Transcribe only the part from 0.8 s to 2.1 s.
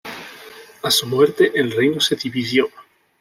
A su muerte el reino